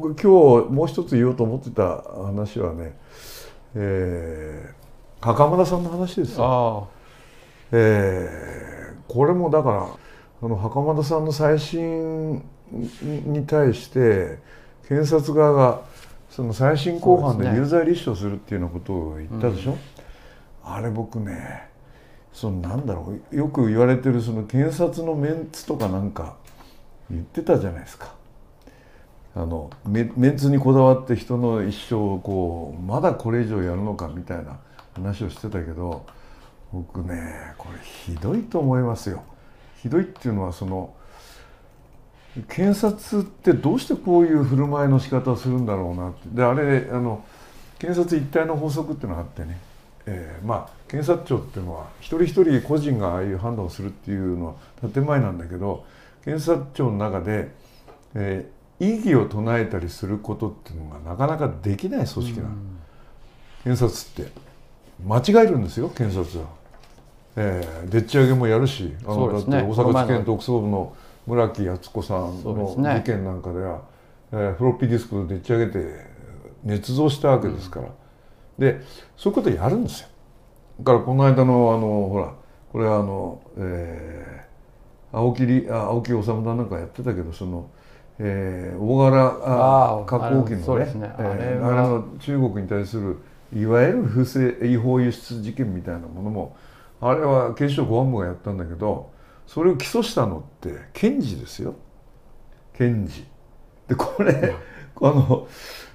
[0.00, 2.96] 僕今日もう一つ言おうと思ってた話はね、
[3.74, 6.88] えー、袴田さんの話ですよ。
[7.72, 9.88] えー、これもだから
[10.40, 14.38] あの袴田さんの再審に対して
[14.88, 15.80] 検察側が
[16.30, 19.72] その再審公判で有罪立証するっていうようなことを言ったでしょ？
[19.72, 19.80] うね
[20.64, 21.66] うん、あれ僕ね
[22.32, 26.36] そのなんだろうよく言われてるその検察のメンツとかなんか
[27.10, 28.14] 言ってたじゃないですか。
[29.38, 34.58] あのメンツにこだわって人の一生をこうまだこれ以上やるのかみたいな
[34.94, 36.04] 話をしてたけど
[36.72, 39.22] 僕ねこれひどいと思いますよ。
[39.80, 40.92] ひどいっていうのはその
[42.48, 47.24] 検察ってどうしてこういう振る舞いの仕方をするんだろうなってであれあの
[47.78, 49.60] 検察一体の法則っていうのがあってね、
[50.06, 54.54] えー、まあ検察庁っていうのは一人一人個人がああいう判断をするっていうのは
[54.92, 55.84] 建前なんだけど
[56.24, 57.52] 検察庁の中で、
[58.16, 62.54] えー、異議を唱えたりすることっていうのがなかなかできない組織なの、
[63.64, 64.48] 検察って。
[65.04, 66.50] 間違えるんですよ検察は、
[67.36, 73.82] えー、でっち上げもやるしあの、ね、だって大阪地検特捜部の村木敦子さんの事件なんかでは
[74.30, 75.78] で、ね、えー、フロッピーディスクをでっち上げて
[76.66, 77.94] 捏造したわけですから、うん、
[78.58, 78.80] で
[79.16, 80.08] そういうことやるんですよ。
[80.80, 82.34] だからこの間のあのほら
[82.72, 87.70] これはあの、えー、青木青木治さんなんかやってたけどその
[88.20, 90.84] えー、大柄加工機のね。
[90.86, 93.18] ね、えー、あの中国に対する
[93.54, 96.56] いわゆる不正違法輸出事件みたいなものも
[97.00, 99.10] あれは警視庁公安部がやったんだけど
[99.46, 101.74] それを起訴したのって検事ですよ。
[102.74, 103.24] 検事。
[103.88, 104.32] でこれ、
[105.00, 105.48] うん、あの、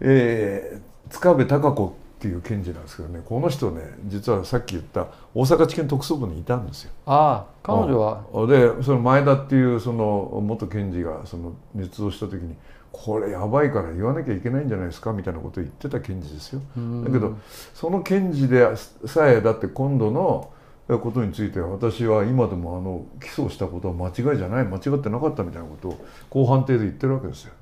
[0.00, 6.92] えー、塚部孝子っていう検事なんですけどねこの人ね実はさっき言った大阪地検特捜部にいたんですよ。
[7.04, 8.46] ああ彼女は？
[8.46, 12.56] でその前田っていうその元検事がその捏造した時に
[12.90, 16.62] これやばいから言わなきゃいけないんじゃないですかみたいなことを言ってた検事ですよ。
[17.04, 17.36] だけど
[17.74, 18.66] その検事で
[19.04, 20.50] さえだって今度の
[20.88, 27.52] ことについては私は今でもあの起訴したことは間違いじゃない間違ってなかったみたいなことを公判廷で言ってるわけですよ。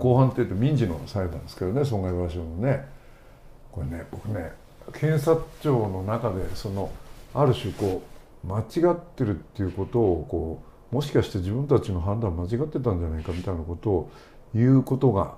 [0.00, 2.92] 公判廷って民事の裁判ですけどね損害賠償のね。
[3.74, 4.52] これね僕ね
[4.92, 6.92] 検察庁の中でその
[7.34, 8.02] ある種こ
[8.44, 10.62] う間違ってるっていうことをこ
[10.92, 14.10] うもしかして自分たちの判断間違ってたんじゃないかみたいなことを
[14.54, 15.34] 言うことが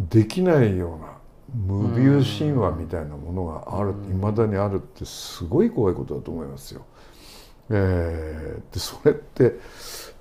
[0.00, 1.18] できないような
[1.66, 6.86] 無ビュー神話みたいなものがあるいまだにあるってすごい怖いことだと思いますよ。
[7.70, 9.58] えー、でそれって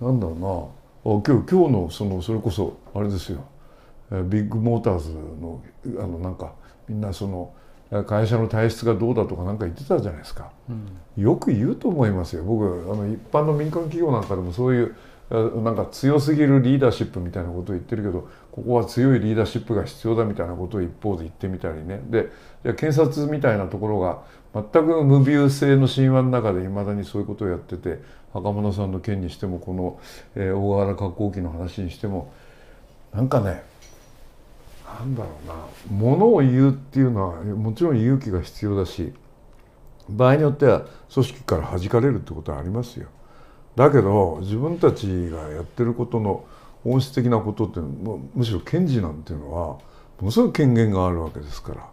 [0.01, 1.21] なんだろうな。
[1.21, 3.45] 今日今日のそのそれこそあれですよ。
[4.09, 5.61] ビッグモーターズの
[5.99, 6.53] あのなんか
[6.87, 7.53] みんなその
[8.05, 12.43] 会社の体質がどうだとか何か言ってたじゃないですか、うん、よく言うと思いますよ。
[12.43, 14.95] 僕あの一般の民間企業なんかでもそういう
[15.29, 22.01] なんか強すぎるリーダーシップみたいなことを言ってるけどここは強いリーダーシップが必要だみたいなことを一方で言ってみたりね。
[22.09, 22.29] で
[22.75, 24.21] 検察みたいなところが
[24.53, 27.99] 全く無ビュー性の神話の中でいまだにそういうことをやってて
[28.33, 29.99] 袴田さんの件にしてもこの、
[30.35, 32.31] えー、大原加工機の話にしても
[33.13, 33.63] なんかね
[34.99, 35.53] なんだろうな
[35.95, 39.13] ものを言うっていうのはもちろん勇気が必要だし
[40.09, 43.07] 場合によっては組織から弾かれるってことはありますよ。
[43.75, 46.45] だけど自分たちがやってることの
[46.83, 49.81] 本質的なことっていうのむしろ検事なんていうのはも
[50.23, 51.89] のすごい権限があるわけですから。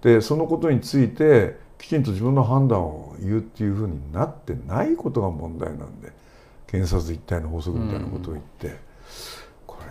[0.00, 6.12] でそのことについてきちんと自分の判断を言うっていうふうになってないことが問題なんで
[6.66, 8.80] 検察一体の法則みたいなことを言って。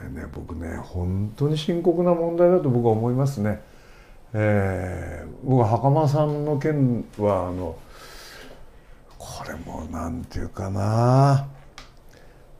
[0.03, 3.61] れね僕ね本当に深刻な問題だと僕は思いますね。
[4.33, 7.75] えー、僕は袴さんの件はあの
[9.17, 11.47] これもなんていうかな、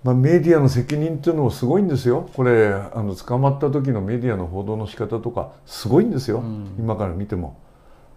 [0.04, 7.58] まあ、メディアの責任っていうのもすごいんですよこれあの捕まった時のメディアの報道の仕方とかすごいんですよ、うん、今から見ても。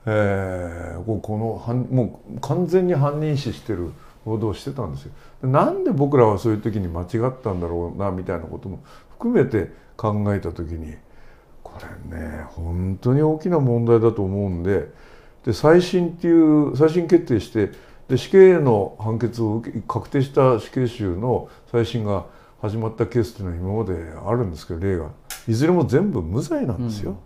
[0.06, 3.92] えー、このもう完全に犯人視してる
[4.24, 5.12] 報道してたんですよ。
[5.42, 8.80] なんで僕らはそういう時に間違ったんだろうなみたいなことも
[9.24, 10.94] 含めて考えた時に
[11.62, 11.72] こ
[12.10, 14.88] れね本当に大きな問題だと思うんで
[15.46, 17.72] で再審っていう再審決定して
[18.08, 22.26] で死刑の判決を受け確定した死刑囚の再審が
[22.60, 25.10] 始まったケースっていうのは今まであるんですけど例が
[25.48, 27.16] いずれも全部無罪なんですよ。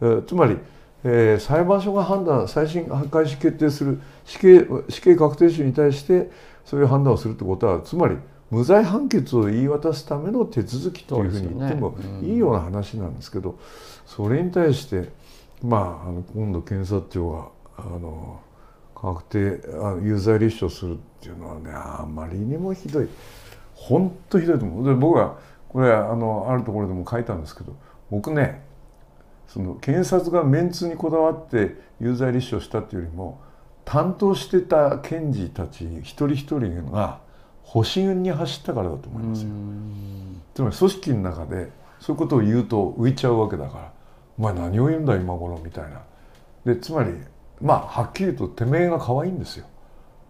[0.00, 0.58] うん、つまり、
[1.04, 6.30] えー、裁判所が判断再審開始決定する死刑死刑確定囚に対して
[6.64, 8.16] そういう判断をするってことはつまり
[8.50, 13.58] 無罪判決を言い渡すための手続きというふうに言ってもいいような話なんですけど
[14.06, 15.10] それに対して
[15.62, 17.48] まああの今度検察庁が
[17.78, 18.40] あの
[18.94, 23.08] 確定あ有罪立証するっていうのはねあまりにもひどい。
[23.74, 24.86] 本当ひどいと思う。
[24.86, 25.38] で僕は
[25.68, 27.76] これあのあるところでも書いたんですけど
[28.10, 28.64] 僕ね
[29.46, 33.40] その検察がメンツにこだわって有罪立証したっていうよりも
[33.84, 37.20] 担当してた検事たち一人一人が
[37.66, 39.50] 保身に走ったからだと思いますよ。
[40.54, 43.92] つまり組織の中でそういうことを言うと浮いちゃうわけだから
[44.38, 46.02] 「お前何を言うんだ今頃」みたいな。
[46.64, 47.12] でつまり
[47.60, 49.66] まあはっきり言うとてめえが可愛いんですよ。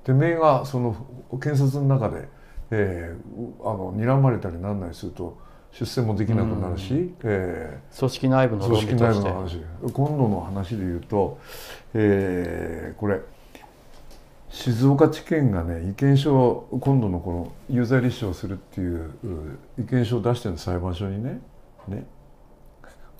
[0.02, 0.96] てめえがその
[1.40, 2.28] 検察の中で、
[2.70, 5.36] えー、あの睨まれたりなんなりすると
[5.72, 9.60] 出世もできなくなるし、うん、えー、組織内部の組織内部の話
[9.92, 11.38] 今度の話で言うと、
[11.92, 13.20] えー、これ
[14.72, 19.12] 静岡地検がね意見書を今度のこの有罪立証するっていう
[19.78, 21.40] 意見書を出してる裁判所にね
[21.86, 22.04] ね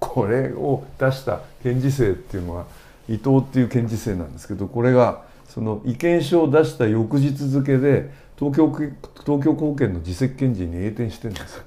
[0.01, 2.67] これを出した検事正っていうのは
[3.09, 11.63] 伊藤っていう検事正なんですけどこれがその意見書を出した翌日付で東京東京高検の自責検事に栄転してるんですよ。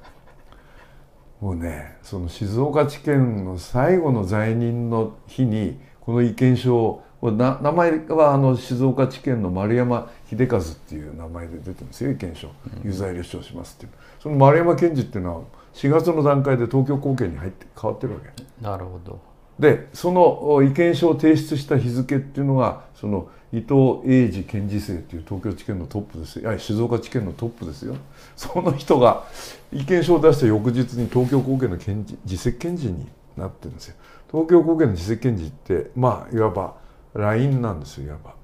[1.39, 12.50] もうねその静岡地検の最後の在任の日にこの意見書を名前はあの静岡地検の丸山秀和っていう名前で出てるんですよ意見書。
[12.83, 15.42] 有罪立証しますっていう、その丸山検事っていうのは
[15.74, 18.44] 4月の段階で東京高検に入って変わってるわけ。
[18.62, 19.19] なるほど。
[19.60, 26.50] でその意見書を提出した日付っていうのがその伊藤英二検事正っていう東京地検のトップですよ。
[26.50, 27.98] いや静岡地検のトップですよ。
[28.38, 29.25] その人が
[29.74, 33.95] 意見書を出した翌日に東京高検の検事自責検事になってるんですよ。
[34.31, 36.75] 東京高検の自責検事ってまあいわば
[37.13, 38.35] ラインなんですよいわば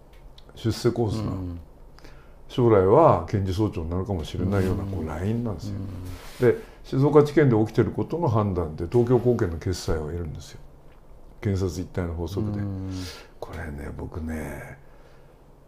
[0.56, 1.60] 出世コースな、うん、
[2.48, 5.76] 将来は検事総長になるかもしれないようなこうラインなんですよ、
[6.42, 10.60] うん、で静岡地検で起きてることの判断で東京高検の決裁を得るんですよ。
[11.42, 12.92] 検察一体の法則で、うん、
[13.40, 14.78] これね僕ね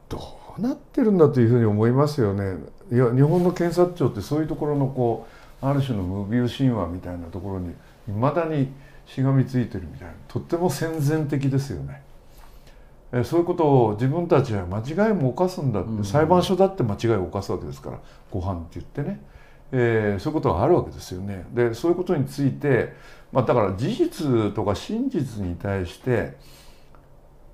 [0.10, 2.58] どうなってるんだというふうに思いますよね。
[2.92, 5.28] いや日本の検察庁ってそういうところのこ
[5.62, 7.74] うある種の無病神話みたいなところに
[8.08, 8.72] いまだに
[9.06, 10.14] しがみついてるみたいな。
[10.28, 12.04] とっても戦前的ですよね。
[13.12, 18.00] えそういうことを自分たちは間違いも犯すんだって、うん、裁判所だって間違いを犯すわけですから
[18.32, 19.22] ご飯って言ってね、
[19.72, 21.46] えー、そういうことがあるわけですよね。
[21.54, 22.94] でそういうことについて、
[23.32, 26.36] まあ、だから事実とか真実に対して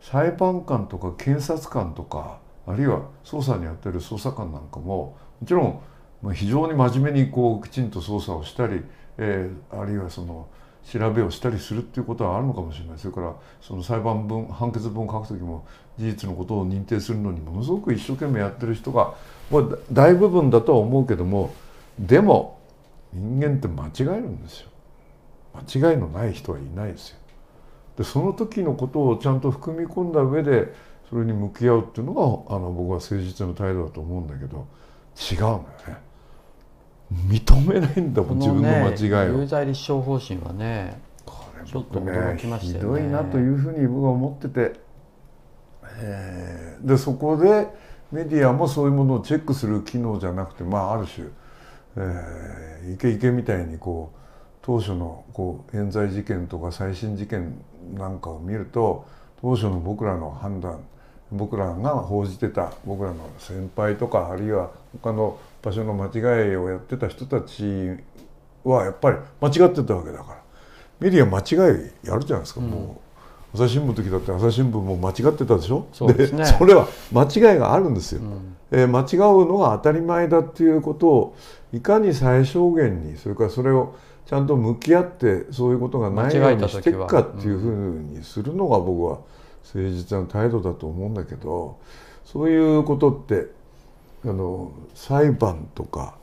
[0.02, 8.82] 裁判官とか検察官とかあるいは捜査にやってる捜査官なんかももちろん非常に真面目にこうきちんと捜査をしたり、
[9.18, 10.48] えー、あるいはその
[10.86, 12.98] 調べをしたりするっていうことはあるのかもしれない。
[12.98, 15.66] それからその裁判文判決文を書く時も
[15.98, 19.14] 事実のことを認定するのにものすごく一生懸命やってる人が
[19.92, 21.54] 大部分だとは思うけども
[21.98, 22.60] でも
[23.14, 24.70] 人間って間違えるんですよ。
[25.54, 27.18] 間違いのない人はいないですよ。
[27.98, 30.74] でその時のことをちゃんと含み込んだ上で
[31.10, 32.14] それに向き合うっていうの
[32.48, 34.66] があの僕は誠実な態度だと思うんだけど
[35.16, 36.13] 違うんだよね。
[37.12, 39.40] 認めないんだもん、ね、自分の間違いを。
[39.42, 44.80] 有罪立証方針はねこれちょっと驚きましたよねひどいなというふうに僕は思ってて、
[46.00, 47.68] えー、でそこで
[48.12, 51.28] メディアもそういうものをチェックする機能じゃなくてまあある種、
[51.98, 54.18] えー、イケイケみたいにこう
[54.62, 57.56] 当初のこう冤罪事件とか再審事件
[57.94, 59.06] なんかを見ると
[59.42, 60.84] 当初の僕らの判断
[61.32, 67.64] 僕らが報じてた僕らの先輩とかあるいは他の場所の間違いをやってた人たち
[68.64, 70.44] はやっぱり間違ってたわけだから。
[71.00, 73.02] メディア間違いやるじゃないですか、うん、も
[73.54, 75.88] う朝日新聞の時だって朝日新聞も間違ってたでしょ。
[75.92, 81.36] そうです、ね、それは間違いがあるんですよ、うん、えー、間違うのが当たり前だっていうことを
[81.74, 89.20] いかに最小限にそれからそれをちゃんと向き合ってそういうことがないようにしていくかっていうふうにするのが僕は
[89.66, 91.78] 誠実な態度だと思うんだけど
[92.24, 93.48] そういうことって
[94.26, 96.16] あの裁判とか、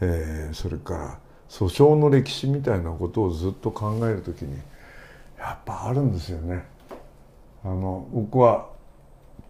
[0.00, 4.56] えー、それから訴訟の歴史みたいなことをずっと考えるときに
[5.38, 6.64] やっぱあるんですよね。
[7.64, 8.68] あの僕は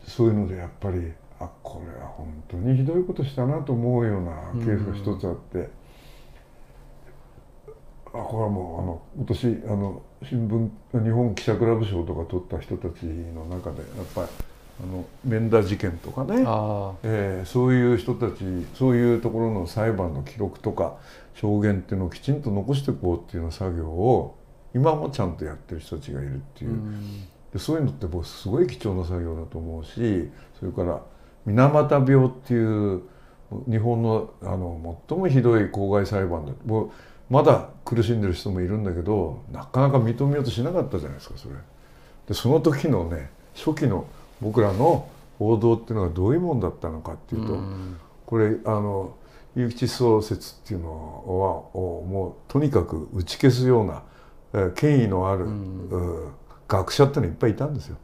[0.06, 4.32] そういうのでやっぱりあこれは本当にひどいことしたなと思うような
[4.64, 5.84] ケースが一つあって。
[8.06, 14.28] あこれはもうあの今年あの新聞日本記者クラブ賞とか取った人たちの中でやっぱり
[14.82, 16.40] あの免田事件とかね、
[17.04, 20.96] えー、そういう人たちそういうところの裁判の記録とか
[21.34, 24.36] 証言っていうのをきちんと残していこうっていうような作業を
[24.74, 31.00] 今もちゃんとやってる人たちがいるっていう、うん、でそういうのって僕すごい貴重な作業だと思うしそれから
[31.46, 33.02] 水俣病っていう
[33.70, 36.52] 日本のあの最もひどい公害裁判だ。
[36.64, 36.90] もう
[37.30, 41.54] まだ苦しんでる人もいるんだけどなかなか認めようとしなかったじゃないですかそれ。
[42.26, 44.06] でその時のね初期の
[44.40, 49.16] 僕らの報道っていうのがどういうもんだったのかっていうと、うん、これあの
[49.56, 54.02] 有機窒素説っていうのはもうとにかく打ち消すような、
[54.52, 56.32] えー、権威のある、うん、
[56.66, 57.96] 学者ってのいっぱいいたんですよ。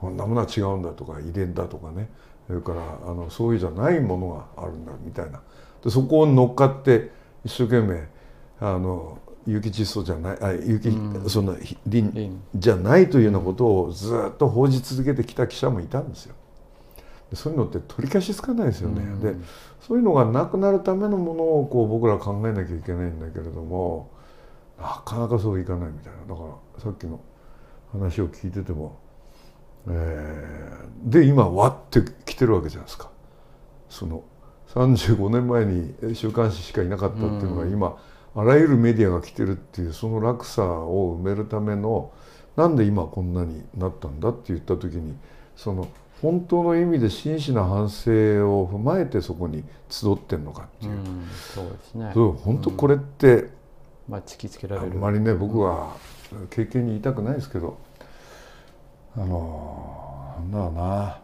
[0.00, 2.08] こんなものは違うんだとか遺伝だとかね。
[2.48, 5.40] それからあのそういうじゃないものがあるんだみたいな。
[5.82, 7.10] でそこを乗っかって
[7.44, 8.08] 一生懸命
[8.60, 11.56] あの有機窒素じゃないあ有機、うん、その
[11.86, 16.34] リンじゃないというようなことをずっと報じ続けてきた記者もいたんですよ。
[17.34, 19.02] そういうのって取り返しつかないですよね。
[19.02, 19.34] うん、で
[19.80, 24.10] そういうのがなくなるためのものをこう僕ら考えなきゃいけないんだけれども
[24.78, 27.20] なかなかそういかないみたいなだからさっきの
[27.92, 28.98] 話を聞いてても、
[29.88, 33.10] えー、で今わって来てるわけじゃないですか。
[33.88, 34.24] その
[34.74, 37.98] 35年前に週刊誌しかいなかったっていうのが今、
[38.34, 42.10] あらゆるメディアが来てるっていうその落差を埋めるための
[42.56, 45.14] なんで今こんなになったんだって言った時に
[45.56, 45.88] その
[46.20, 48.10] 本当の意味で真摯な反省
[48.48, 52.10] を踏まえてそこに集ってんのかっていう、うん、そうですね。
[52.14, 53.50] そう本当これって、うん、
[54.08, 55.96] まあ、突きつけられるあんまりね僕は
[56.50, 57.76] 経験に言いたくないですけど、
[59.16, 61.22] あのなんだろうな。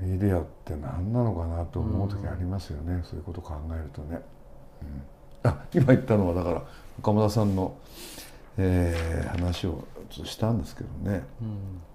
[0.00, 4.20] メディアって何なのかなと思う時ありますよね、うん、そういうことを考えるとね。
[4.82, 5.02] うん、
[5.44, 6.62] あ今言ったのはだから
[6.98, 7.76] 岡村さんの、
[8.58, 11.24] えー、話をしたんですけどね。
[11.40, 11.93] うん